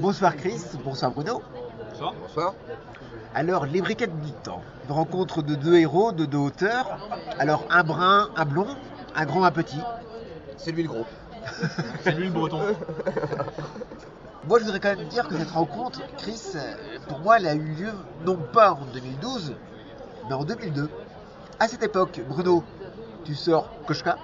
Bonsoir 0.00 0.36
Chris, 0.36 0.60
bonsoir 0.84 1.10
Bruno. 1.10 1.42
Bonsoir. 1.90 2.14
Bonsoir. 2.20 2.54
Alors, 3.34 3.66
les 3.66 3.80
briquettes 3.80 4.16
du 4.20 4.30
temps. 4.30 4.62
Une 4.84 4.94
rencontre 4.94 5.42
de 5.42 5.56
deux 5.56 5.76
héros 5.76 6.12
de 6.12 6.24
deux 6.24 6.38
hauteurs. 6.38 6.98
Alors, 7.40 7.64
un 7.68 7.82
brun, 7.82 8.28
un 8.36 8.44
blond, 8.44 8.68
un 9.16 9.24
grand, 9.26 9.42
un 9.42 9.50
petit. 9.50 9.80
C'est 10.56 10.70
lui 10.70 10.84
le 10.84 10.88
gros. 10.88 11.04
C'est 12.04 12.12
lui 12.12 12.26
le 12.26 12.32
breton. 12.32 12.60
Moi, 14.46 14.60
je 14.60 14.64
voudrais 14.64 14.78
quand 14.78 14.96
même 14.96 15.08
dire 15.08 15.26
que 15.26 15.36
cette 15.36 15.50
rencontre, 15.50 16.00
Chris, 16.16 16.54
pour 17.08 17.18
moi, 17.18 17.38
elle 17.38 17.46
a 17.48 17.54
eu 17.54 17.64
lieu 17.64 17.90
non 18.24 18.36
pas 18.36 18.72
en 18.72 18.84
2012, 18.94 19.54
mais 20.28 20.34
en 20.34 20.44
2002. 20.44 20.88
À 21.58 21.66
cette 21.66 21.82
époque, 21.82 22.20
Bruno, 22.28 22.62
tu 23.24 23.34
sors 23.34 23.68
Koshka, 23.86 24.16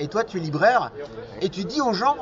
et 0.00 0.08
toi, 0.08 0.24
tu 0.24 0.38
es 0.38 0.40
libraire, 0.40 0.90
et 1.40 1.48
tu 1.48 1.64
dis 1.64 1.80
aux 1.80 1.92
gens, 1.92 2.16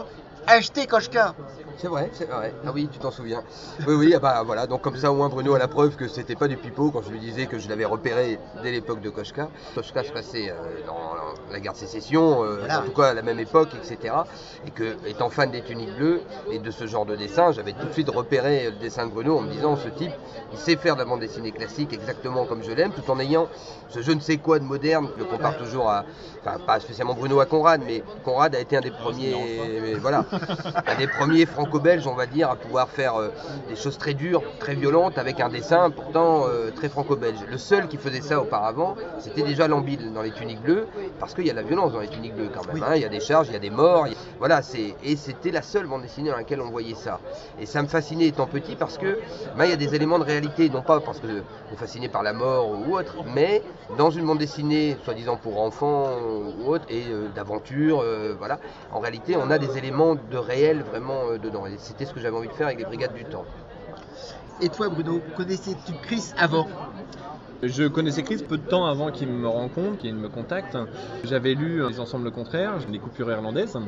achetez 0.47 0.87
Koshka. 0.87 1.35
C'est 1.77 1.89
vrai, 1.89 2.11
c'est 2.13 2.29
vrai. 2.29 2.53
Ah 2.67 2.71
oui, 2.75 2.89
tu 2.93 2.99
t'en 2.99 3.11
souviens. 3.11 3.43
Oui, 3.87 3.95
oui, 3.95 4.13
ah 4.15 4.19
bah 4.19 4.43
voilà. 4.45 4.67
Donc 4.67 4.83
comme 4.83 4.97
ça, 4.97 5.11
au 5.11 5.15
moins 5.15 5.29
Bruno 5.31 5.55
a 5.55 5.59
la 5.59 5.69
preuve 5.69 5.97
que 5.97 6.09
c'était 6.09 6.35
pas 6.35 6.47
du 6.47 6.59
pipeau 6.59 6.91
quand 6.91 7.01
je 7.03 7.11
lui 7.11 7.19
disais 7.19 7.47
que 7.47 7.59
je 7.59 7.69
l'avais 7.71 7.87
repéré 7.87 8.39
dès 8.63 8.71
l'époque 8.71 9.01
de 9.01 9.09
Koshka. 9.09 9.49
Koshka 9.75 10.05
se 10.05 10.13
passait 10.13 10.51
euh, 10.51 10.55
dans 10.87 11.13
la 11.51 11.59
guerre 11.61 11.73
de 11.73 11.79
sécession, 11.79 12.45
euh, 12.45 12.57
Voilà. 12.59 12.81
en 12.81 12.83
tout 12.83 12.93
cas 12.93 13.09
à 13.09 13.15
la 13.15 13.23
même 13.23 13.39
époque, 13.39 13.71
etc. 13.83 14.15
Et 14.67 14.71
que, 14.71 14.97
étant 15.07 15.31
fan 15.31 15.51
des 15.51 15.63
tuniques 15.63 15.95
bleues 15.97 16.21
et 16.51 16.59
de 16.59 16.71
ce 16.71 16.87
genre 16.87 17.07
de 17.07 17.17
dessin, 17.17 17.53
j'avais 17.53 17.73
tout 17.73 17.87
de 17.87 17.93
suite 17.93 18.11
repéré 18.11 18.67
le 18.67 18.73
dessin 18.73 19.07
de 19.07 19.13
Bruno 19.13 19.39
en 19.39 19.41
me 19.41 19.51
disant, 19.51 19.77
ce 19.77 19.89
type, 19.89 20.13
il 20.53 20.59
sait 20.59 20.77
faire 20.77 20.95
de 20.97 21.01
la 21.01 21.07
bande 21.07 21.21
dessinée 21.21 21.53
classique 21.53 21.95
exactement 21.95 22.45
comme 22.45 22.63
je 22.63 22.73
l'aime, 22.73 22.93
tout 22.93 23.11
en 23.11 23.19
ayant 23.21 23.49
ce 23.89 24.03
je 24.03 24.13
ne 24.13 24.21
sais 24.21 24.37
quoi 24.37 24.59
de 24.59 24.65
moderne. 24.65 25.09
Je 25.17 25.23
le 25.25 25.31
compare 25.31 25.57
toujours 25.57 25.89
à, 25.91 26.05
enfin 26.45 26.59
pas 26.59 26.79
spécialement 26.81 27.15
Bruno 27.15 27.41
à 27.41 27.47
Conrad, 27.47 27.81
mais 27.87 28.03
Conrad 28.25 28.55
a 28.55 28.61
été 28.61 28.77
un 28.77 28.81
des 28.81 28.91
premiers, 28.91 29.35
voilà, 30.01 30.25
un 30.33 30.99
des 30.99 31.07
premiers 31.07 31.47
franco-belges, 31.47 32.07
on 32.07 32.15
va 32.15 32.27
dire, 32.27 32.51
à 32.51 32.57
pouvoir 32.57 32.89
faire 32.89 33.17
euh, 33.17 33.29
des 33.69 33.77
choses 33.77 33.99
très 33.99 34.15
dures, 34.15 34.43
très 34.59 34.75
violentes, 34.75 35.19
avec 35.19 35.41
un 35.41 35.49
dessin 35.49 35.91
pourtant 35.91 36.47
euh, 36.47 36.71
très 36.71 36.89
franco-belge. 36.89 37.39
Le 37.49 37.59
seul 37.59 37.89
qui 37.89 37.97
faisait 37.97 38.21
ça 38.21 38.41
auparavant, 38.41 38.97
c'était 39.19 39.43
déjà 39.43 39.69
Lambil 39.69 40.13
dans 40.13 40.23
les 40.23 40.33
tuniques 40.33 40.63
bleues, 40.63 40.87
parce 41.19 41.35
qu'il 41.35 41.47
y 41.47 41.51
a 41.51 41.53
de 41.53 41.59
la 41.59 41.65
violence 41.65 41.93
dans 41.93 42.01
les 42.01 42.09
tuniques 42.09 42.35
bleues 42.35 42.51
quand 42.55 42.67
même. 42.73 42.83
Hein. 42.83 42.97
Il 42.97 43.03
y 43.03 43.05
a 43.05 43.09
des 43.09 43.21
charges, 43.21 43.49
il 43.49 43.53
y 43.53 43.57
a 43.57 43.61
des 43.61 43.71
morts, 43.71 44.07
y 44.09 44.17
voilà, 44.39 44.63
c'est 44.63 44.95
et 45.05 45.17
c'était 45.17 45.51
la 45.51 45.63
seule 45.63 45.87
bande 45.87 46.03
dessinée 46.03 46.31
dans 46.31 46.37
laquelle 46.37 46.61
on 46.61 46.71
voyait 46.71 46.95
ça. 46.95 47.21
Et 47.61 47.67
ça 47.67 47.83
me 47.83 47.89
fascinait 47.89 48.27
étant 48.27 48.47
petit 48.47 48.77
parce 48.77 48.99
que 48.99 49.19
ben, 49.57 49.65
il 49.65 49.71
y 49.71 49.75
a 49.75 49.77
des 49.77 49.95
éléments 49.95 50.19
de 50.19 50.25
réalité, 50.25 50.69
non 50.71 50.83
pas 50.83 51.01
parce 51.01 51.21
que 51.21 51.27
on 51.27 51.75
est 51.75 51.77
fasciné 51.77 52.09
par 52.09 52.23
la 52.23 52.33
mort 52.33 52.71
ou 52.71 52.97
autre, 52.97 53.17
mais 53.35 53.63
dans 53.99 54.11
une 54.11 54.27
bande 54.27 54.39
dessinée, 54.39 54.97
soi-disant 55.05 55.37
pour 55.37 55.61
enfants 55.61 56.11
ou 56.59 56.71
autre, 56.71 56.85
et 56.89 57.05
euh, 57.09 57.29
d'aventure, 57.35 58.05
voilà. 58.39 58.59
En 58.93 59.01
réalité, 59.01 59.37
on 59.37 59.51
a 59.51 59.59
des 59.59 59.77
éléments 59.79 60.17
de 60.31 60.37
réel 60.37 60.83
vraiment 60.83 61.31
euh, 61.31 61.39
dedans. 61.39 61.67
Et 61.67 61.77
c'était 61.79 62.05
ce 62.05 62.13
que 62.15 62.21
j'avais 62.21 62.37
envie 62.37 62.49
de 62.49 62.53
faire 62.53 62.67
avec 62.67 62.79
les 62.79 62.85
Brigades 62.85 63.15
du 63.15 63.25
Temps. 63.25 63.45
Et 64.61 64.69
toi, 64.69 64.89
Bruno, 64.89 65.21
connaissais-tu 65.37 65.93
Chris 66.03 66.33
avant? 66.37 66.67
Je 67.63 67.85
connaissais 67.85 68.23
Chris 68.23 68.43
peu 68.47 68.57
de 68.57 68.67
temps 68.67 68.87
avant 68.87 69.11
qu'il 69.11 69.29
me 69.29 69.49
rencontre, 69.49 69.99
qu'il 69.99 70.15
me 70.15 70.29
contacte. 70.29 70.77
J'avais 71.25 71.55
lu 71.55 71.87
Les 71.89 72.01
Ensembles 72.01 72.31
Contraires, 72.31 72.79
les 72.91 72.99
coupures 72.99 73.31
irlandaises. 73.31 73.79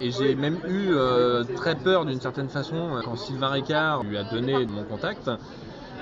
Et 0.00 0.10
j'ai 0.10 0.34
même 0.34 0.58
eu 0.68 0.92
euh, 0.92 1.42
très 1.56 1.74
peur 1.74 2.04
d'une 2.04 2.20
certaine 2.20 2.48
façon 2.48 2.76
euh, 2.76 3.00
quand 3.04 3.16
Sylvain 3.16 3.48
Ricard 3.48 4.04
lui 4.04 4.16
a 4.16 4.24
donné 4.24 4.64
mon 4.66 4.84
contact. 4.84 5.28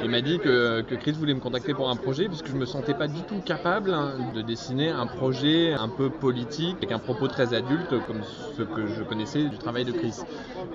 Il 0.03 0.11
m'a 0.11 0.21
dit 0.21 0.39
que, 0.39 0.83
que 0.83 0.95
Chris 0.95 1.13
voulait 1.13 1.35
me 1.35 1.41
contacter 1.41 1.73
pour 1.75 1.89
un 1.89 1.97
projet 1.97 2.29
puisque 2.29 2.49
je 2.49 2.57
me 2.57 2.67
sentais 2.67 2.95
pas 2.95 3.09
du 3.09 3.23
tout 3.23 3.41
capable 3.41 3.93
hein, 3.95 4.15
de 4.35 4.43
dessiner 4.43 4.91
un 4.91 5.07
projet 5.07 5.73
un 5.73 5.89
peu 5.89 6.11
politique 6.11 6.77
avec 6.79 6.93
un 6.93 6.99
propos 6.99 7.29
très 7.29 7.55
adulte 7.55 7.95
comme 8.07 8.23
ce 8.57 8.63
que 8.63 8.87
je 8.87 9.03
connaissais 9.03 9.45
du 9.45 9.59
travail 9.59 9.85
de 9.85 9.93
Chris 9.93 10.15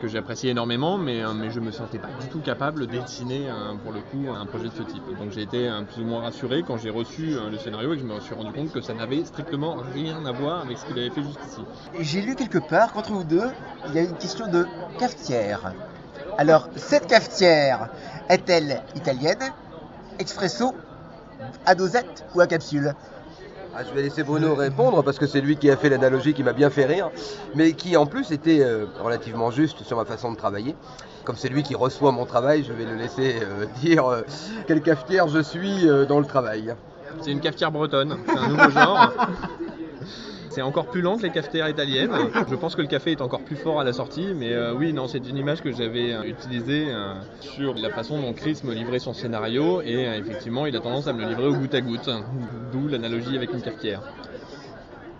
que 0.02 0.08
j'appréciais 0.08 0.52
énormément 0.52 0.97
mais, 0.97 1.23
euh, 1.23 1.33
mais 1.33 1.52
je 1.52 1.59
me 1.59 1.72
sentais 1.72 1.99
pas 1.99 2.09
du 2.19 2.27
tout 2.27 2.39
capable 2.39 2.88
de 2.88 2.97
dessiner 2.97 3.49
euh, 3.49 3.73
pour 3.83 3.92
le 3.92 3.99
coup 3.99 4.31
un 4.33 4.45
projet 4.45 4.69
de 4.69 4.73
ce 4.73 4.83
type. 4.83 5.03
Donc 5.19 5.31
j'ai 5.31 5.44
été 5.44 5.69
euh, 5.69 5.81
plus 5.83 6.02
ou 6.02 6.05
moins 6.05 6.22
rassuré 6.22 6.64
quand 6.66 6.77
j'ai 6.77 6.89
reçu 6.89 7.36
le 7.52 7.58
scénario 7.58 7.94
et 7.94 7.97
que 7.97 8.02
je 8.02 8.08
me 8.08 8.19
suis 8.19 8.33
rendu 8.33 8.52
compte 8.52 8.71
que 8.71 8.82
ça 8.82 8.93
n'avait 8.93 9.23
strictement 9.23 9.77
rien 9.93 10.26
à 10.26 10.32
voir 10.32 10.61
avec 10.61 10.77
ce 10.77 10.86
qu'il 10.86 10.98
avait 10.98 11.09
fait 11.09 11.23
jusqu'ici. 11.23 11.61
J'ai 11.99 12.21
lu 12.21 12.36
quelque 12.36 12.58
part 12.58 12.92
qu'entre 12.93 13.11
vous 13.11 13.23
deux, 13.23 13.49
il 13.89 13.93
y 13.93 13.99
a 13.99 14.03
une 14.03 14.17
question 14.17 14.48
de 14.48 14.65
cafetière. 14.99 15.73
Alors, 16.41 16.69
cette 16.75 17.05
cafetière 17.05 17.89
est-elle 18.27 18.81
italienne, 18.95 19.43
expresso, 20.17 20.73
à 21.67 21.75
dosette 21.75 22.25
ou 22.33 22.41
à 22.41 22.47
capsule? 22.47 22.95
Ah, 23.75 23.83
je 23.87 23.93
vais 23.93 24.02
laisser 24.02 24.23
Bruno 24.23 24.55
répondre 24.55 25.03
parce 25.03 25.19
que 25.19 25.27
c'est 25.27 25.39
lui 25.39 25.55
qui 25.55 25.69
a 25.69 25.77
fait 25.77 25.89
l'analogie 25.89 26.33
qui 26.33 26.41
m'a 26.41 26.53
bien 26.53 26.71
fait 26.71 26.85
rire, 26.87 27.11
mais 27.53 27.73
qui 27.73 27.95
en 27.95 28.07
plus 28.07 28.31
était 28.31 28.61
euh, 28.61 28.87
relativement 29.03 29.52
juste 29.52 29.83
sur 29.83 29.97
ma 29.97 30.05
façon 30.05 30.31
de 30.31 30.35
travailler. 30.35 30.75
Comme 31.25 31.35
c'est 31.37 31.47
lui 31.47 31.61
qui 31.61 31.75
reçoit 31.75 32.11
mon 32.11 32.25
travail, 32.25 32.63
je 32.63 32.73
vais 32.73 32.85
le 32.85 32.95
laisser 32.95 33.37
euh, 33.43 33.67
dire 33.79 34.08
euh, 34.08 34.23
quelle 34.65 34.81
cafetière 34.81 35.27
je 35.27 35.43
suis 35.43 35.87
euh, 35.87 36.08
dans 36.08 36.19
le 36.19 36.25
travail. 36.25 36.73
C'est 37.21 37.33
une 37.33 37.39
cafetière 37.39 37.71
bretonne, 37.71 38.17
c'est 38.25 38.39
un 38.39 38.47
nouveau 38.47 38.71
genre. 38.71 39.11
C'est 40.52 40.62
encore 40.62 40.88
plus 40.88 41.02
lent 41.02 41.16
que 41.16 41.23
les 41.23 41.30
cafetières 41.30 41.70
italiennes. 41.70 42.12
Je 42.50 42.56
pense 42.56 42.76
que 42.76 42.82
le 42.82 42.88
café 42.89 43.12
est 43.12 43.22
encore 43.22 43.39
plus 43.39 43.56
fort 43.56 43.80
à 43.80 43.86
la 43.86 43.94
sortie, 43.94 44.34
mais 44.36 44.52
euh, 44.52 44.73
oui, 44.73 44.92
non, 44.92 45.08
c'est 45.08 45.26
une 45.30 45.38
image 45.38 45.62
que 45.62 45.72
j'avais 45.72 46.12
euh, 46.12 46.23
utilisée 46.23 46.88
euh, 46.89 47.14
sur 47.39 47.73
la 47.76 47.89
façon 47.89 48.22
dont 48.22 48.34
Chris 48.34 48.60
me 48.66 48.73
livrait 48.73 49.00
son 49.00 49.14
scénario, 49.14 49.82
et 49.82 50.04
effectivement, 50.17 50.66
il 50.66 50.76
a 50.76 50.82
tendance 50.82 51.08
à 51.08 51.14
me 51.14 51.22
le 51.22 51.30
livrer 51.30 51.48
au 51.48 51.54
goutte 51.54 51.73
à 51.73 51.80
goutte, 51.80 52.10
d'où 52.73 52.89
l'analogie 52.89 53.38
avec 53.38 53.54
une 53.54 53.62
cafetière. 53.62 54.02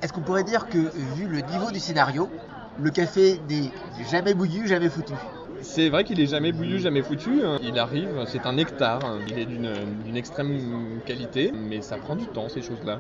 Est-ce 0.02 0.12
qu'on 0.12 0.20
pourrait 0.20 0.44
dire 0.44 0.68
que, 0.68 0.78
vu 1.16 1.28
le 1.28 1.40
niveau 1.50 1.72
du 1.72 1.80
scénario, 1.80 2.30
le 2.78 2.90
café 2.90 3.40
n'est 3.48 3.72
jamais 4.12 4.34
bouillu, 4.34 4.68
jamais 4.68 4.90
foutu? 4.90 5.14
C'est 5.62 5.88
vrai 5.88 6.04
qu'il 6.04 6.20
est 6.20 6.28
jamais 6.28 6.52
bouillu, 6.52 6.80
jamais 6.80 7.04
foutu. 7.04 7.42
Il 7.62 7.80
arrive, 7.80 8.10
c'est 8.26 8.46
un 8.46 8.54
nectar, 8.54 9.00
il 9.30 9.40
est 9.40 9.46
d'une 9.46 10.18
extrême 10.18 11.00
qualité, 11.06 11.54
mais 11.54 11.82
ça 11.82 11.96
prend 11.96 12.18
du 12.18 12.26
temps 12.26 12.50
ces 12.50 12.62
choses-là. 12.62 13.00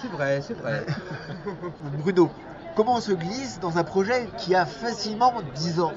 C'est 0.00 0.08
vrai, 0.08 0.40
c'est 0.42 0.54
vrai. 0.54 0.86
Bruno, 1.98 2.30
comment 2.74 2.96
on 2.96 3.00
se 3.00 3.12
glisse 3.12 3.60
dans 3.60 3.78
un 3.78 3.84
projet 3.84 4.28
qui 4.38 4.54
a 4.54 4.64
facilement 4.66 5.32
10 5.54 5.80
ans 5.80 5.92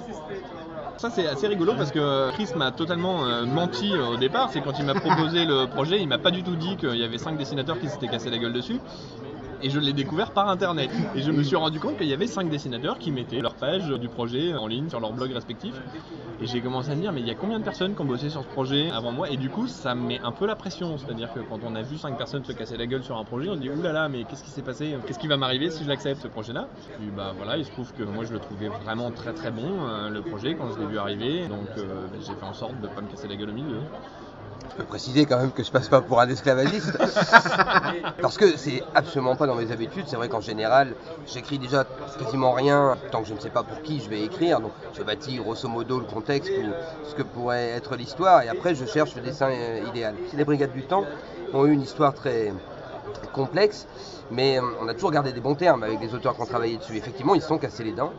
Ça 0.97 1.09
c'est 1.09 1.28
assez 1.28 1.47
rigolo 1.47 1.74
parce 1.75 1.91
que 1.91 2.31
Chris 2.31 2.50
m'a 2.56 2.72
totalement 2.72 3.25
euh, 3.25 3.46
menti 3.46 3.92
euh, 3.94 4.08
au 4.08 4.18
départ. 4.18 4.50
C'est 4.52 4.62
quand 4.62 4.78
il 4.80 4.86
m'a 4.86 4.94
proposé 4.94 5.46
le 5.46 5.68
projet, 5.68 6.00
il 6.02 6.08
m'a 6.08 6.18
pas 6.18 6.31
du 6.31 6.44
tout 6.44 6.56
dit 6.56 6.75
qu'il 6.78 6.96
y 6.96 7.03
avait 7.03 7.18
cinq 7.18 7.38
dessinateurs 7.38 7.80
qui 7.80 7.88
s'étaient 7.90 8.08
cassé 8.08 8.30
la 8.30 8.38
gueule 8.38 8.53
dessus. 8.53 8.80
Et 9.63 9.69
je 9.69 9.79
l'ai 9.79 9.94
découvert 9.94 10.31
par 10.31 10.50
internet. 10.50 10.91
Et 11.16 11.22
je 11.22 11.31
me 11.31 11.41
suis 11.41 11.56
rendu 11.56 11.79
compte 11.79 11.97
qu'il 11.97 12.07
y 12.07 12.13
avait 12.13 12.28
cinq 12.28 12.50
dessinateurs 12.50 13.00
qui 13.00 13.12
mettaient 13.12 13.40
leur 13.40 13.56
page 13.56 13.88
du 13.88 14.09
projet 14.09 14.53
en 14.53 14.68
ligne 14.68 14.90
sur 14.90 15.00
leur 15.00 15.13
blog 15.13 15.31
respectif. 15.31 15.74
Et 16.41 16.46
j'ai 16.46 16.59
commencé 16.62 16.91
à 16.91 16.96
me 16.96 17.01
dire, 17.01 17.13
mais 17.13 17.22
il 17.22 17.28
y 17.28 17.31
a 17.31 17.35
combien 17.35 17.59
de 17.59 17.63
personnes 17.63 17.96
qui 17.96 18.01
ont 18.01 18.06
bossé 18.06 18.29
sur 18.29 18.44
ce 18.44 18.50
projet 18.50 18.90
avant 18.91 19.13
moi? 19.13 19.29
Et 19.29 19.38
du 19.38 19.50
coup, 19.50 19.68
ça 19.68 19.96
me 19.96 20.06
met 20.06 20.19
un 20.22 20.34
peu 20.34 20.46
la 20.46 20.57
pression. 20.57 20.97
C'est-à-dire 20.97 21.31
que 21.34 21.40
quand 21.40 21.59
on 21.63 21.75
a 21.75 21.81
vu 21.81 21.97
cinq 21.97 22.18
personnes 22.18 22.44
se 22.44 22.51
casser 22.51 22.75
la 22.75 22.88
gueule 22.88 23.03
sur 23.03 23.18
un 23.18 23.24
projet, 23.24 23.50
on 23.50 23.56
dit, 23.56 23.69
oulala, 23.69 24.09
mais 24.09 24.25
qu'est-ce 24.25 24.44
qui 24.44 24.51
s'est 24.51 24.63
passé? 24.63 24.97
Qu'est-ce 25.07 25.19
qui 25.19 25.28
va 25.28 25.38
m'arriver 25.38 25.69
si 25.69 25.85
je 25.85 25.90
l'accepte 25.90 26.22
ce 26.22 26.28
projet-là? 26.28 26.68
Puis 26.97 27.09
bah 27.12 27.34
voilà, 27.38 27.57
il 27.57 27.63
se 27.63 27.72
trouve 27.72 27.94
que 27.94 28.03
moi 28.03 28.25
je 28.25 28.34
le 28.34 28.40
trouvais 28.40 28.68
vraiment 28.68 29.12
très 29.12 29.34
très 29.34 29.51
bon, 29.51 29.88
euh, 29.88 30.09
le 30.09 30.22
projet, 30.22 30.56
quand 30.56 30.72
je 30.72 30.80
l'ai 30.80 30.88
vu 30.88 30.97
arriver. 30.97 31.47
Donc 31.47 31.69
euh, 31.78 32.07
j'ai 32.19 32.34
fait 32.35 32.45
en 32.45 32.53
sorte 32.53 32.75
de 32.81 32.88
ne 32.88 32.94
pas 32.94 33.01
me 33.01 33.07
casser 33.07 33.28
la 33.30 33.38
gueule 33.38 33.51
au 33.51 33.53
milieu. 33.53 33.80
Je 34.74 34.78
peux 34.78 34.84
préciser 34.86 35.26
quand 35.28 35.38
même 35.38 35.52
que 35.52 35.64
je 35.64 35.70
passe 35.70 35.88
pas 35.88 36.02
pour 36.02 36.20
un 36.20 36.28
esclavagiste. 36.28 36.98
Parce 38.22 38.38
que 38.38 38.58
c'est 38.58 38.81
absolument 38.96 39.36
pas 39.36 39.46
dans 39.46 39.54
mes 39.54 39.72
habitudes. 39.72 40.06
C'est 40.08 40.16
vrai 40.16 40.30
qu'en 40.30 40.42
général, 40.42 40.96
j'écris 41.28 41.59
déjà 41.59 41.86
quasiment 42.18 42.54
rien 42.54 42.98
tant 43.12 43.22
que 43.22 43.28
je 43.28 43.36
ne 43.36 43.40
sais 43.40 43.52
pas 43.52 43.62
pour 43.62 43.81
qui 43.84 44.02
je 44.02 44.09
vais 44.09 44.24
écrire. 44.24 44.62
Donc 44.62 44.72
je 44.98 45.04
bâtis 45.04 45.38
grosso 45.38 45.68
modo 45.68 46.00
le 46.00 46.06
contexte 46.06 46.52
ou 46.52 47.08
ce 47.08 47.14
que 47.14 47.22
pourrait 47.22 47.70
être 47.70 47.96
l'histoire. 47.96 48.42
Et 48.42 48.50
après, 48.50 48.74
je 48.74 48.86
cherche 48.86 49.16
le 49.16 49.22
dessin 49.22 49.50
euh, 49.52 49.84
idéal. 49.90 50.16
Les 50.34 50.44
Brigades 50.44 50.74
du 50.74 50.84
Temps 50.84 51.06
ont 51.54 51.66
eu 51.68 51.72
une 51.72 51.81
histoire 51.81 52.16
très 52.16 52.52
complexe, 53.31 53.86
mais 54.31 54.58
euh, 54.58 54.64
on 54.81 54.88
a 54.88 54.94
toujours 54.96 55.12
gardé 55.12 55.34
des 55.34 55.42
bons 55.42 55.56
termes 55.56 55.84
avec 55.84 56.02
les 56.02 56.16
auteurs 56.16 56.36
qui 56.36 56.42
ont 56.42 56.48
travaillé 56.48 56.78
dessus. 56.78 56.98
Effectivement, 56.98 57.36
ils 57.36 57.42
se 57.42 57.48
sont 57.48 57.60
cassés 57.60 57.84
les 57.84 57.92
dents 57.94 58.14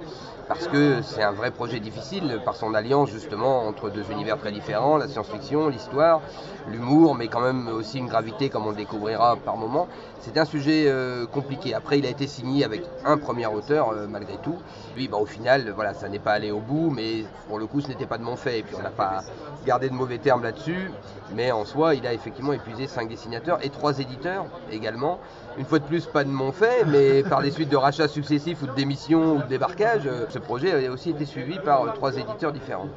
parce 0.46 0.66
que 0.68 1.02
c'est 1.02 1.22
un 1.22 1.32
vrai 1.32 1.50
projet 1.50 1.80
difficile 1.80 2.40
par 2.44 2.56
son 2.56 2.74
alliance 2.74 3.10
justement 3.10 3.66
entre 3.66 3.90
deux 3.90 4.04
univers 4.10 4.38
très 4.38 4.52
différents, 4.52 4.96
la 4.96 5.08
science-fiction, 5.08 5.68
l'histoire, 5.68 6.20
l'humour, 6.68 7.14
mais 7.14 7.28
quand 7.28 7.40
même 7.40 7.68
aussi 7.68 7.98
une 7.98 8.06
gravité 8.06 8.48
comme 8.48 8.66
on 8.66 8.70
le 8.70 8.76
découvrira 8.76 9.36
par 9.36 9.56
moment. 9.56 9.88
C'était 10.20 10.40
un 10.40 10.46
sujet 10.46 10.84
euh, 10.86 11.26
compliqué. 11.26 11.74
Après, 11.74 11.98
il 11.98 12.06
a 12.06 12.08
été 12.08 12.26
signé 12.26 12.64
avec 12.64 12.82
un 13.04 13.18
premier 13.18 13.46
auteur 13.46 13.90
euh, 13.90 14.06
malgré 14.08 14.38
tout. 14.38 14.56
Lui, 14.96 15.06
bah, 15.06 15.18
au 15.18 15.26
final, 15.26 15.70
voilà, 15.74 15.92
ça 15.92 16.08
n'est 16.08 16.18
pas 16.18 16.32
allé 16.32 16.50
au 16.50 16.60
bout, 16.60 16.90
mais 16.90 17.26
pour 17.46 17.58
le 17.58 17.66
coup, 17.66 17.82
ce 17.82 17.88
n'était 17.88 18.06
pas 18.06 18.16
de 18.16 18.22
mon 18.22 18.36
fait. 18.36 18.60
Et 18.60 18.62
puis, 18.62 18.74
on 18.78 18.82
n'a 18.82 18.88
pas 18.88 19.22
gardé 19.66 19.90
de 19.90 19.94
mauvais 19.94 20.16
termes 20.16 20.42
là-dessus. 20.42 20.90
Mais 21.34 21.52
en 21.52 21.66
soi, 21.66 21.94
il 21.94 22.06
a 22.06 22.14
effectivement 22.14 22.54
épuisé 22.54 22.86
cinq 22.86 23.08
dessinateurs 23.08 23.58
et 23.62 23.68
trois 23.68 23.98
éditeurs 23.98 24.46
également. 24.70 25.18
Une 25.58 25.66
fois 25.66 25.78
de 25.78 25.84
plus, 25.84 26.06
pas 26.06 26.24
de 26.24 26.30
mon 26.30 26.52
fait, 26.52 26.84
mais 26.86 27.22
par 27.22 27.42
des 27.42 27.50
suites 27.50 27.68
de 27.68 27.76
rachats 27.76 28.08
successifs 28.08 28.62
ou 28.62 28.66
de 28.66 28.74
démissions 28.74 29.36
ou 29.36 29.42
de 29.42 29.46
débarquages, 29.46 30.06
euh, 30.06 30.26
ce 30.34 30.40
projet 30.40 30.86
a 30.86 30.90
aussi 30.90 31.10
été 31.10 31.24
suivi 31.24 31.60
par 31.60 31.82
euh, 31.84 31.90
trois 31.94 32.16
éditeurs 32.16 32.52
différents. 32.52 32.88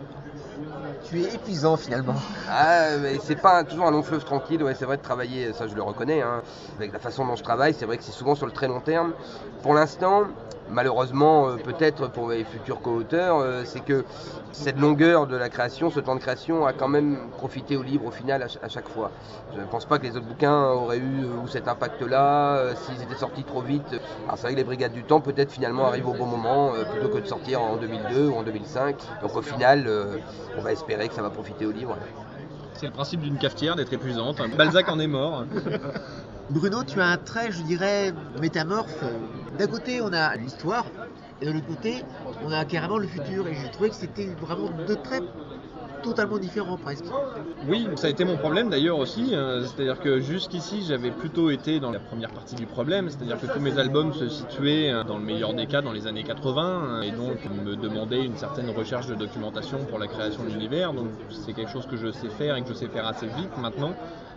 Tu 1.03 1.21
es 1.21 1.35
épuisant 1.35 1.77
finalement. 1.77 2.15
Ah, 2.49 2.97
mais 2.99 3.19
c'est 3.21 3.39
pas 3.39 3.63
toujours 3.63 3.85
un 3.85 3.91
long 3.91 4.01
fleuve 4.01 4.25
tranquille, 4.25 4.63
ouais, 4.63 4.73
c'est 4.73 4.85
vrai 4.85 4.97
de 4.97 5.03
travailler, 5.03 5.53
ça 5.53 5.67
je 5.67 5.75
le 5.75 5.83
reconnais, 5.83 6.23
hein. 6.23 6.41
avec 6.77 6.91
la 6.91 6.99
façon 6.99 7.25
dont 7.27 7.35
je 7.35 7.43
travaille, 7.43 7.75
c'est 7.75 7.85
vrai 7.85 7.97
que 7.97 8.03
c'est 8.03 8.11
souvent 8.11 8.33
sur 8.33 8.47
le 8.47 8.51
très 8.51 8.67
long 8.67 8.79
terme. 8.79 9.13
Pour 9.61 9.75
l'instant, 9.75 10.23
malheureusement, 10.69 11.47
euh, 11.49 11.55
peut-être 11.57 12.07
pour 12.07 12.27
mes 12.27 12.43
futurs 12.43 12.81
co-auteurs, 12.81 13.37
euh, 13.39 13.63
c'est 13.65 13.79
que 13.83 14.05
cette 14.51 14.79
longueur 14.79 15.27
de 15.27 15.35
la 15.35 15.49
création, 15.49 15.89
ce 15.91 15.99
temps 15.99 16.15
de 16.15 16.19
création 16.19 16.65
a 16.65 16.73
quand 16.73 16.87
même 16.87 17.17
profité 17.37 17.75
au 17.77 17.83
livre 17.83 18.05
au 18.05 18.11
final 18.11 18.41
à, 18.43 18.47
ch- 18.47 18.59
à 18.63 18.69
chaque 18.69 18.87
fois. 18.89 19.11
Je 19.55 19.59
ne 19.59 19.65
pense 19.65 19.85
pas 19.85 19.99
que 19.99 20.03
les 20.03 20.15
autres 20.17 20.25
bouquins 20.25 20.63
auraient 20.71 20.97
eu 20.97 21.23
euh, 21.25 21.43
ou 21.43 21.47
cet 21.47 21.67
impact-là 21.67 22.55
euh, 22.57 22.73
s'ils 22.75 23.01
étaient 23.03 23.15
sortis 23.19 23.43
trop 23.43 23.61
vite. 23.61 23.83
Alors 24.25 24.37
c'est 24.37 24.43
vrai 24.43 24.53
que 24.53 24.57
les 24.57 24.63
Brigades 24.63 24.93
du 24.93 25.03
Temps 25.03 25.21
peut-être 25.21 25.51
finalement 25.51 25.85
arrivent 25.87 26.07
au 26.07 26.13
bon 26.13 26.25
moment 26.25 26.73
euh, 26.73 26.83
plutôt 26.85 27.09
que 27.09 27.19
de 27.19 27.27
sortir 27.27 27.61
en 27.61 27.75
2002 27.77 28.27
ou 28.27 28.35
en 28.35 28.43
2005. 28.43 28.95
Donc 29.21 29.35
au 29.35 29.41
final, 29.41 29.85
euh, 29.87 30.17
on 30.57 30.61
va 30.61 30.71
espérer 30.71 31.07
que 31.07 31.13
ça 31.13 31.21
va 31.21 31.29
profiter 31.29 31.65
au 31.65 31.71
livre. 31.71 31.95
C'est 32.73 32.85
le 32.87 32.91
principe 32.91 33.21
d'une 33.21 33.37
cafetière 33.37 33.75
d'être 33.75 33.93
épuisante. 33.93 34.37
Balzac 34.55 34.89
en 34.89 34.99
est 34.99 35.07
mort. 35.07 35.45
Bruno, 36.49 36.83
tu 36.83 37.01
as 37.01 37.07
un 37.07 37.17
trait, 37.17 37.51
je 37.51 37.61
dirais, 37.63 38.13
métamorphe. 38.41 39.03
D'un 39.57 39.67
côté, 39.67 40.01
on 40.01 40.13
a 40.13 40.35
l'histoire, 40.35 40.85
et 41.41 41.45
de 41.45 41.51
l'autre 41.51 41.67
côté, 41.67 42.03
on 42.45 42.51
a 42.51 42.63
carrément 42.65 42.97
le 42.97 43.07
futur. 43.07 43.47
Et 43.47 43.53
j'ai 43.55 43.69
trouvé 43.69 43.89
que 43.89 43.95
c'était 43.95 44.27
vraiment 44.39 44.69
deux 44.87 44.95
traits 44.95 45.23
totalement 46.03 46.37
différents 46.37 46.77
presque. 46.77 47.05
Oui, 47.67 47.87
ça 47.95 48.07
a 48.07 48.09
été 48.11 48.23
mon 48.23 48.37
problème 48.37 48.69
d'ailleurs 48.69 48.97
aussi. 48.99 49.31
euh, 49.33 49.63
C'est-à-dire 49.65 49.99
que 49.99 50.19
jusqu'ici, 50.19 50.83
j'avais 50.87 51.11
plutôt 51.11 51.49
été 51.49 51.79
dans 51.79 51.91
la 51.91 51.99
première 51.99 52.29
partie 52.29 52.55
du 52.55 52.65
problème. 52.65 53.09
C'est-à-dire 53.09 53.39
que 53.39 53.47
tous 53.47 53.59
mes 53.59 53.77
albums 53.77 54.13
se 54.13 54.29
situaient, 54.29 54.91
euh, 54.93 55.03
dans 55.03 55.17
le 55.17 55.23
meilleur 55.25 55.53
des 55.53 55.65
cas, 55.65 55.81
dans 55.81 55.91
les 55.91 56.07
années 56.07 56.23
80. 56.23 56.99
euh, 56.99 57.01
Et 57.01 57.11
donc, 57.11 57.39
me 57.65 57.75
demandaient 57.75 58.23
une 58.23 58.37
certaine 58.37 58.69
recherche 58.69 59.07
de 59.07 59.15
documentation 59.15 59.79
pour 59.85 59.99
la 59.99 60.07
création 60.07 60.43
de 60.43 60.49
l'univers. 60.49 60.93
Donc, 60.93 61.07
c'est 61.45 61.53
quelque 61.53 61.71
chose 61.71 61.87
que 61.87 61.97
je 61.97 62.11
sais 62.11 62.29
faire 62.29 62.55
et 62.55 62.61
que 62.61 62.69
je 62.69 62.73
sais 62.73 62.87
faire 62.87 63.07
assez 63.07 63.25
vite 63.25 63.57
maintenant. 63.57 63.93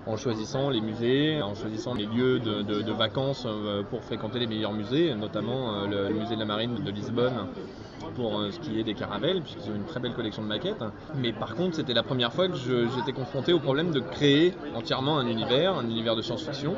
En 0.06 0.16
choisissant 0.16 0.70
les 0.70 0.80
musées, 0.80 1.42
en 1.42 1.54
choisissant 1.54 1.94
les 1.94 2.06
lieux 2.06 2.40
de, 2.40 2.92
vacances 2.92 3.44
euh, 3.46 3.82
pour 3.82 4.02
fréquenter 4.02 4.38
les 4.38 4.46
meilleurs 4.46 4.72
musées, 4.72 5.14
notamment 5.14 5.74
euh, 5.74 5.86
le, 5.86 6.08
le 6.08 6.14
musée 6.14 6.34
de 6.34 6.40
la 6.40 6.46
Marine 6.46 6.74
de 6.82 6.90
Lisbonne 6.90 7.46
pour 8.14 8.38
euh, 8.38 8.50
ce 8.50 8.58
qui 8.60 8.80
est 8.80 8.84
des 8.84 8.94
caravelles, 8.94 9.42
puisqu'ils 9.42 9.70
ont 9.70 9.74
une 9.74 9.84
très 9.84 10.00
belle 10.00 10.14
collection 10.14 10.42
de 10.42 10.48
maquettes. 10.48 10.84
Mais 11.16 11.32
par 11.32 11.54
contre, 11.54 11.76
c'était 11.76 11.92
la 11.92 12.02
première 12.02 12.32
fois 12.32 12.48
que 12.48 12.56
j'étais 12.56 13.12
confronté 13.12 13.52
au 13.52 13.60
problème 13.60 13.92
de 13.92 14.00
créer 14.00 14.54
entièrement 14.74 15.18
un 15.18 15.26
univers, 15.26 15.76
un 15.76 15.84
univers 15.84 16.16
de 16.16 16.22
science-fiction. 16.22 16.74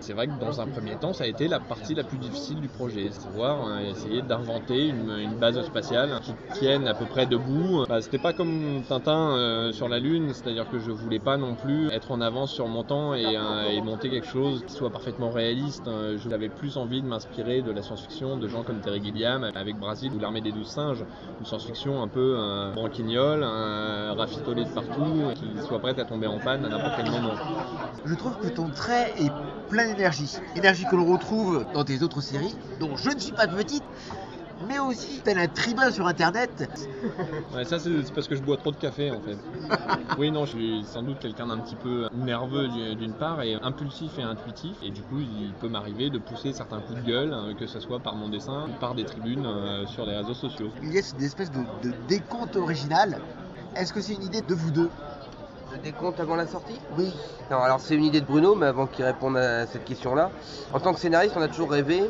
C'est 0.00 0.12
vrai 0.12 0.26
que 0.26 0.38
dans 0.38 0.60
un 0.60 0.66
premier 0.66 0.96
temps, 0.96 1.12
ça 1.12 1.24
a 1.24 1.26
été 1.26 1.48
la 1.48 1.60
partie 1.60 1.94
la 1.94 2.04
plus 2.04 2.18
difficile 2.18 2.60
du 2.60 2.68
projet, 2.68 3.10
savoir 3.10 3.66
euh, 3.66 3.90
essayer 3.90 4.22
d'inventer 4.22 4.88
une, 4.88 5.36
base 5.40 5.60
spatiale 5.66 6.20
qui 6.22 6.32
tienne 6.54 6.86
à 6.88 6.94
peu 6.94 7.04
près 7.04 7.26
debout. 7.26 7.84
Bah, 7.88 8.00
C'était 8.00 8.18
pas 8.18 8.32
comme 8.32 8.82
Tintin 8.88 9.36
euh, 9.36 9.72
sur 9.72 9.88
la 9.88 9.98
Lune, 9.98 10.30
c'est-à-dire 10.32 10.68
que 10.70 10.78
je 10.78 10.90
voulais 10.90 11.18
pas 11.18 11.36
non 11.36 11.54
plus 11.54 11.90
être 11.90 12.10
en 12.10 12.20
avance 12.20 12.52
sur 12.52 12.68
mon 12.68 12.84
temps 12.84 13.14
et, 13.14 13.36
euh, 13.36 13.82
monter 13.86 14.10
quelque 14.10 14.26
chose 14.26 14.64
qui 14.66 14.72
soit 14.74 14.90
parfaitement 14.90 15.30
réaliste. 15.30 15.86
Euh, 15.86 16.18
J'avais 16.28 16.48
plus 16.48 16.76
envie 16.76 17.02
de 17.02 17.06
m'inspirer 17.06 17.62
de 17.62 17.70
la 17.70 17.82
science-fiction 17.82 18.36
de 18.36 18.48
gens 18.48 18.62
comme 18.62 18.80
Terry 18.80 19.02
Gilliam 19.02 19.44
avec 19.54 19.76
Brasil 19.76 20.12
ou 20.14 20.18
l'armée 20.18 20.40
des 20.40 20.52
douze 20.52 20.66
singes, 20.66 21.04
une 21.38 21.46
science-fiction 21.46 22.02
un 22.02 22.08
peu 22.08 22.36
euh, 22.36 22.72
branquignole, 22.74 23.42
euh, 23.42 24.12
rafistolée 24.16 24.64
de 24.64 24.70
partout, 24.70 25.32
qui 25.36 25.46
soit 25.66 25.78
prête 25.78 25.98
à 25.98 26.04
tomber 26.04 26.26
en 26.26 26.38
panne 26.38 26.64
à 26.64 26.68
n'importe 26.68 26.94
quel 26.96 27.10
moment. 27.10 27.34
Je 28.04 28.14
trouve 28.14 28.38
que 28.38 28.48
ton 28.48 28.68
trait 28.68 29.12
est 29.18 29.30
plein 29.68 29.85
d'énergie. 29.86 30.32
Énergie 30.54 30.84
que 30.84 30.96
l'on 30.96 31.06
retrouve 31.06 31.66
dans 31.74 31.84
tes 31.84 32.02
autres 32.02 32.20
séries, 32.20 32.56
dont 32.80 32.96
je 32.96 33.10
ne 33.10 33.18
suis 33.18 33.32
pas 33.32 33.46
petite, 33.46 33.84
mais 34.68 34.78
aussi 34.78 35.20
tel 35.24 35.38
un 35.38 35.48
tribun 35.48 35.90
sur 35.90 36.06
internet. 36.06 36.50
Ouais, 37.54 37.64
ça 37.64 37.78
c'est 37.78 37.90
parce 38.14 38.26
que 38.28 38.36
je 38.36 38.42
bois 38.42 38.56
trop 38.56 38.70
de 38.72 38.76
café 38.76 39.10
en 39.10 39.20
fait. 39.20 39.38
Oui, 40.18 40.30
non, 40.30 40.46
je 40.46 40.50
suis 40.52 40.84
sans 40.84 41.02
doute 41.02 41.18
quelqu'un 41.18 41.46
d'un 41.46 41.58
petit 41.58 41.76
peu 41.76 42.08
nerveux 42.14 42.68
du- 42.68 42.96
d'une 42.96 43.12
part 43.12 43.42
et 43.42 43.54
impulsif 43.62 44.18
et 44.18 44.22
intuitif. 44.22 44.76
Et 44.82 44.90
du 44.90 45.02
coup, 45.02 45.20
il 45.20 45.52
peut 45.60 45.68
m'arriver 45.68 46.08
de 46.10 46.18
pousser 46.18 46.52
certains 46.52 46.80
coups 46.80 47.00
de 47.02 47.06
gueule, 47.06 47.32
euh, 47.34 47.54
que 47.54 47.66
ce 47.66 47.80
soit 47.80 48.00
par 48.00 48.14
mon 48.16 48.28
dessin 48.28 48.66
ou 48.68 48.72
par 48.80 48.94
des 48.94 49.04
tribunes 49.04 49.44
euh, 49.44 49.86
sur 49.86 50.06
les 50.06 50.16
réseaux 50.16 50.34
sociaux. 50.34 50.70
Il 50.82 50.92
y 50.92 50.98
a 50.98 51.02
cette 51.02 51.20
espèce 51.20 51.50
de, 51.50 51.60
de 51.82 51.94
décompte 52.08 52.56
original. 52.56 53.20
Est-ce 53.74 53.92
que 53.92 54.00
c'est 54.00 54.14
une 54.14 54.22
idée 54.22 54.40
de 54.42 54.54
vous 54.54 54.70
deux? 54.70 54.90
Le 55.72 55.78
décompte 55.78 56.20
avant 56.20 56.36
la 56.36 56.46
sortie? 56.46 56.80
Oui. 56.96 57.12
Non, 57.50 57.58
alors 57.60 57.80
c'est 57.80 57.94
une 57.94 58.04
idée 58.04 58.20
de 58.20 58.26
Bruno, 58.26 58.54
mais 58.54 58.66
avant 58.66 58.86
qu'il 58.86 59.04
réponde 59.04 59.36
à 59.36 59.66
cette 59.66 59.84
question-là, 59.84 60.30
en 60.72 60.80
tant 60.80 60.92
que 60.92 61.00
scénariste, 61.00 61.34
on 61.36 61.42
a 61.42 61.48
toujours 61.48 61.70
rêvé 61.70 62.02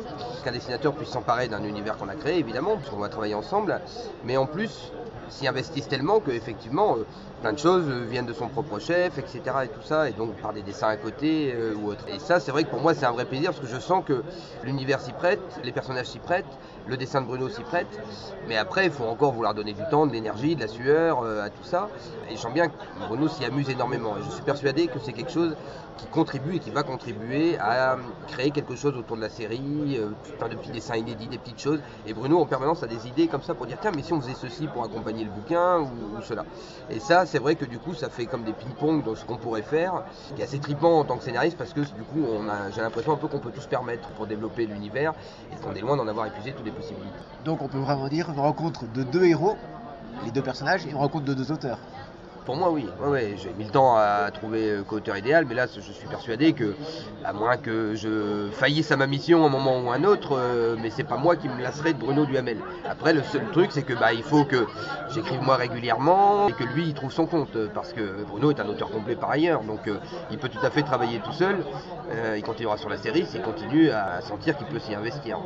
qu'un 0.43 0.51
dessinateur 0.51 0.93
puisse 0.93 1.09
s'emparer 1.09 1.47
d'un 1.47 1.63
univers 1.63 1.97
qu'on 1.97 2.09
a 2.09 2.15
créé, 2.15 2.37
évidemment, 2.37 2.77
parce 2.77 2.89
qu'on 2.89 2.97
va 2.97 3.09
travailler 3.09 3.35
ensemble, 3.35 3.81
mais 4.23 4.37
en 4.37 4.45
plus 4.45 4.91
s'y 5.29 5.47
investissent 5.47 5.87
tellement 5.87 6.19
que 6.19 6.31
effectivement 6.31 6.97
euh, 6.97 7.05
plein 7.41 7.53
de 7.53 7.59
choses 7.59 7.85
euh, 7.89 8.05
viennent 8.09 8.25
de 8.25 8.33
son 8.33 8.47
propre 8.47 8.79
chef, 8.79 9.17
etc. 9.17 9.41
et 9.65 9.67
tout 9.67 9.81
ça, 9.81 10.09
et 10.09 10.13
donc 10.13 10.35
par 10.41 10.53
des 10.53 10.61
dessins 10.61 10.87
à 10.87 10.95
côté 10.95 11.53
euh, 11.53 11.75
ou 11.75 11.89
autre. 11.89 12.05
Et 12.07 12.19
ça, 12.19 12.39
c'est 12.39 12.51
vrai 12.51 12.63
que 12.63 12.69
pour 12.69 12.81
moi, 12.81 12.93
c'est 12.93 13.05
un 13.05 13.11
vrai 13.11 13.25
plaisir 13.25 13.51
parce 13.51 13.59
que 13.59 13.67
je 13.67 13.79
sens 13.79 14.03
que 14.05 14.23
l'univers 14.63 15.01
s'y 15.01 15.11
prête, 15.11 15.41
les 15.63 15.71
personnages 15.71 16.07
s'y 16.07 16.19
prêtent, 16.19 16.45
le 16.87 16.97
dessin 16.97 17.21
de 17.21 17.27
Bruno 17.27 17.49
s'y 17.49 17.61
prête, 17.61 17.87
mais 18.47 18.57
après, 18.57 18.85
il 18.85 18.91
faut 18.91 19.03
encore 19.03 19.33
vouloir 19.33 19.53
donner 19.53 19.73
du 19.73 19.83
temps, 19.91 20.07
de 20.07 20.13
l'énergie, 20.13 20.55
de 20.55 20.61
la 20.61 20.67
sueur 20.67 21.21
euh, 21.21 21.43
à 21.43 21.49
tout 21.49 21.63
ça. 21.63 21.89
Et 22.29 22.35
je 22.35 22.39
sens 22.39 22.53
bien 22.53 22.67
que 22.69 22.73
Bruno 23.07 23.27
s'y 23.27 23.43
amuse 23.43 23.69
énormément. 23.69 24.15
Et 24.17 24.23
je 24.23 24.31
suis 24.31 24.43
persuadé 24.43 24.87
que 24.87 24.99
c'est 24.99 25.13
quelque 25.13 25.31
chose 25.31 25.55
qui 25.97 26.07
contribue 26.07 26.55
et 26.55 26.59
qui 26.59 26.69
va 26.69 26.83
contribuer 26.83 27.57
à 27.59 27.97
créer 28.27 28.51
quelque 28.51 28.75
chose 28.75 28.95
autour 28.95 29.17
de 29.17 29.21
la 29.21 29.29
série, 29.29 29.97
euh, 29.97 30.11
de 30.47 30.55
petits 30.55 30.71
dessins 30.71 30.95
inédits, 30.95 31.27
des 31.27 31.37
petites 31.37 31.59
choses. 31.59 31.79
Et 32.05 32.13
Bruno, 32.13 32.39
en 32.39 32.45
permanence, 32.45 32.83
a 32.83 32.87
des 32.87 33.07
idées 33.07 33.27
comme 33.27 33.41
ça 33.41 33.53
pour 33.53 33.65
dire 33.65 33.77
tiens, 33.81 33.91
mais 33.95 34.03
si 34.03 34.13
on 34.13 34.21
faisait 34.21 34.35
ceci 34.35 34.67
pour 34.67 34.83
accompagner 34.83 35.25
le 35.25 35.31
bouquin 35.31 35.79
ou, 35.79 36.21
cela. 36.21 36.45
Et 36.89 36.99
ça, 36.99 37.25
c'est 37.25 37.39
vrai 37.39 37.55
que 37.55 37.65
du 37.65 37.79
coup, 37.79 37.93
ça 37.93 38.09
fait 38.09 38.25
comme 38.25 38.43
des 38.43 38.53
ping-pong 38.53 39.03
dans 39.03 39.15
ce 39.15 39.25
qu'on 39.25 39.37
pourrait 39.37 39.61
faire, 39.61 40.03
est 40.37 40.43
assez 40.43 40.59
trippant 40.59 40.99
en 40.99 41.03
tant 41.03 41.17
que 41.17 41.23
scénariste 41.23 41.57
parce 41.57 41.73
que 41.73 41.81
du 41.81 42.03
coup, 42.03 42.25
j'ai 42.73 42.81
l'impression 42.81 43.13
un 43.13 43.17
peu 43.17 43.27
qu'on 43.27 43.39
peut 43.39 43.51
tout 43.51 43.61
se 43.61 43.67
permettre 43.67 44.07
pour 44.09 44.27
développer 44.27 44.65
l'univers 44.65 45.13
et 45.51 45.55
qu'on 45.63 45.73
est 45.73 45.81
loin 45.81 45.97
d'en 45.97 46.07
avoir 46.07 46.27
épuisé 46.27 46.53
toutes 46.53 46.65
les 46.65 46.71
Donc 47.45 47.61
on 47.61 47.67
peut 47.67 47.77
vraiment 47.77 48.07
dire 48.07 48.29
une 48.29 48.39
rencontre 48.39 48.85
de 48.93 49.03
deux 49.03 49.25
héros, 49.25 49.57
les 50.25 50.31
deux 50.31 50.41
personnages, 50.41 50.85
et 50.85 50.89
une 50.89 50.95
rencontre 50.97 51.25
de 51.25 51.33
deux 51.33 51.51
auteurs. 51.51 51.79
Pour 52.47 52.55
moi, 52.55 52.71
oui. 52.71 52.87
J'ai 53.35 53.51
mis 53.57 53.65
le 53.65 53.71
temps 53.71 53.97
à 53.97 54.31
trouver 54.33 54.77
co-auteur 54.87 55.17
idéal, 55.17 55.43
mais 55.49 55.53
là, 55.53 55.67
je 55.67 55.81
suis 55.81 56.07
persuadé 56.07 56.53
que, 56.53 56.75
à 57.25 57.33
moins 57.33 57.57
que 57.57 57.93
je 57.93 58.47
faillisse 58.53 58.89
à 58.89 58.95
ma 58.95 59.05
mission 59.05 59.43
à 59.43 59.47
un 59.47 59.49
moment 59.49 59.81
ou 59.81 59.91
un 59.91 60.05
autre, 60.05 60.37
euh, 60.39 60.77
mais 60.81 60.89
c'est 60.89 61.03
pas 61.03 61.17
moi 61.17 61.35
qui 61.35 61.49
me 61.49 61.61
lasserai 61.61 61.91
de 61.91 61.99
Bruno 61.99 62.25
Duhamel. 62.25 62.59
Après, 62.89 63.11
le 63.11 63.21
seul 63.23 63.41
truc, 63.51 63.71
c'est 63.73 63.83
que 63.83 63.91
bah, 63.91 64.13
il 64.13 64.23
faut 64.23 64.45
que 64.45 64.65
j'écrive 65.09 65.41
moi 65.41 65.57
régulièrement 65.57 66.47
et 66.47 66.53
que 66.53 66.63
lui, 66.63 66.87
il 66.87 66.93
trouve 66.93 67.11
son 67.11 67.25
compte, 67.25 67.53
euh, 67.57 67.67
parce 67.75 67.91
que 67.91 68.23
Bruno 68.29 68.49
est 68.49 68.61
un 68.61 68.69
auteur 68.69 68.91
complet 68.91 69.17
par 69.17 69.31
ailleurs, 69.31 69.63
donc 69.63 69.85
euh, 69.89 69.97
il 70.31 70.37
peut 70.37 70.47
tout 70.47 70.65
à 70.65 70.69
fait 70.69 70.83
travailler 70.83 71.19
tout 71.19 71.33
seul. 71.33 71.57
Euh, 72.13 72.35
il 72.37 72.43
continuera 72.43 72.77
sur 72.77 72.87
la 72.87 72.97
série 72.97 73.25
s'il 73.25 73.41
continue 73.41 73.89
à 73.89 74.21
sentir 74.21 74.57
qu'il 74.57 74.67
peut 74.67 74.79
s'y 74.79 74.95
investir. 74.95 75.37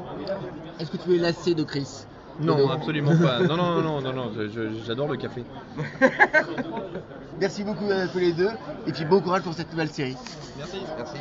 Est-ce 0.79 0.91
que 0.91 0.97
tu 0.97 1.15
es 1.15 1.17
lassé 1.17 1.55
de 1.55 1.63
Chris? 1.63 2.05
Non, 2.39 2.69
absolument 2.69 3.17
pas. 3.17 3.39
Non, 3.47 3.57
non, 3.57 3.81
non, 3.81 4.01
non, 4.01 4.13
non, 4.13 4.31
j'adore 4.85 5.07
le 5.07 5.17
café. 5.17 5.43
Merci 7.39 7.63
beaucoup 7.63 7.89
à 7.91 8.07
tous 8.07 8.19
les 8.19 8.33
deux, 8.33 8.49
et 8.87 8.91
puis 8.91 9.05
bon 9.05 9.19
courage 9.19 9.43
pour 9.43 9.53
cette 9.53 9.71
nouvelle 9.71 9.89
série. 9.89 10.17
Merci. 10.57 10.77
Merci. 10.97 11.17